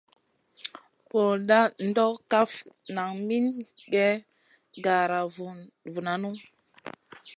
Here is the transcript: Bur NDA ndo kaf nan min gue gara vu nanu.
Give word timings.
Bur 1.07 1.31
NDA 1.41 1.59
ndo 1.87 2.05
kaf 2.31 2.51
nan 2.95 3.11
min 3.27 3.45
gue 3.91 4.07
gara 4.83 5.19
vu 5.91 5.99
nanu. 6.05 6.29